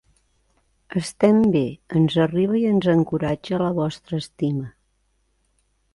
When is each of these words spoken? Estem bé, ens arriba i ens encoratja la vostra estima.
Estem 1.01 1.37
bé, 1.57 1.61
ens 2.01 2.17
arriba 2.25 2.57
i 2.61 2.63
ens 2.71 2.89
encoratja 2.97 3.63
la 3.67 3.71
vostra 3.81 4.23
estima. 4.25 4.77